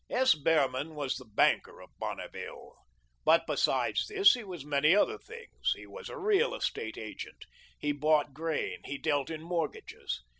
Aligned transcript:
S. 0.09 0.33
Behrman 0.33 0.95
was 0.95 1.17
the 1.17 1.25
banker 1.31 1.79
of 1.79 1.91
Bonneville. 1.99 2.73
But 3.23 3.45
besides 3.45 4.07
this 4.07 4.33
he 4.33 4.43
was 4.43 4.65
many 4.65 4.95
other 4.95 5.19
things. 5.19 5.73
He 5.75 5.85
was 5.85 6.09
a 6.09 6.17
real 6.17 6.55
estate 6.55 6.97
agent. 6.97 7.45
He 7.77 7.91
bought 7.91 8.33
grain; 8.33 8.79
he 8.85 8.97
dealt 8.97 9.29
in 9.29 9.43
mortgages. 9.43 10.23